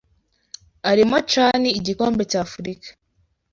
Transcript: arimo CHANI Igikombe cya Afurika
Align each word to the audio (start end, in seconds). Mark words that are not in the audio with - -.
arimo 0.91 1.17
CHANI 1.31 1.69
Igikombe 1.79 2.23
cya 2.31 2.39
Afurika 2.47 2.87